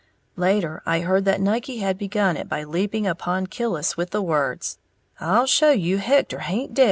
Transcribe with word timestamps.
Later, 0.35 0.81
I 0.83 1.01
heard 1.01 1.25
that 1.25 1.41
Nucky 1.41 1.77
had 1.77 1.99
begun 1.99 2.35
it 2.35 2.49
by 2.49 2.63
leaping 2.63 3.05
upon 3.05 3.45
Killis 3.45 3.97
with 3.97 4.09
the 4.09 4.23
words, 4.23 4.79
"I'll 5.19 5.45
show 5.45 5.69
you 5.69 5.99
Hector 5.99 6.39
haint 6.39 6.73
dead 6.73 6.79
yet!" 6.79 6.79